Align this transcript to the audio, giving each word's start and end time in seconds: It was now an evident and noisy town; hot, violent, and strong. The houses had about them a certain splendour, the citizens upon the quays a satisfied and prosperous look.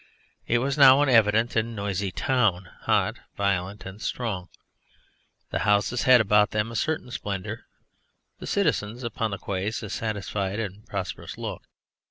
It 0.47 0.57
was 0.57 0.79
now 0.79 1.03
an 1.03 1.09
evident 1.09 1.55
and 1.55 1.75
noisy 1.75 2.11
town; 2.11 2.71
hot, 2.85 3.19
violent, 3.37 3.85
and 3.85 4.01
strong. 4.01 4.49
The 5.51 5.59
houses 5.59 6.01
had 6.05 6.19
about 6.19 6.49
them 6.49 6.71
a 6.71 6.75
certain 6.75 7.11
splendour, 7.11 7.67
the 8.39 8.47
citizens 8.47 9.03
upon 9.03 9.29
the 9.29 9.37
quays 9.37 9.83
a 9.83 9.91
satisfied 9.91 10.57
and 10.59 10.87
prosperous 10.87 11.37
look. 11.37 11.61